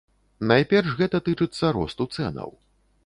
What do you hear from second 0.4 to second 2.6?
Найперш гэта тычыцца росту цэнаў.